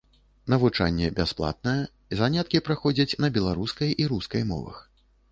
[0.51, 1.73] Навучанне бясплатнае,
[2.21, 4.81] заняткі праходзяць на беларускай і рускай мовах.